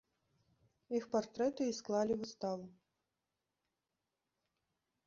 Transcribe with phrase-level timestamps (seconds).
[0.99, 2.65] Іх партрэты і склалі выставу.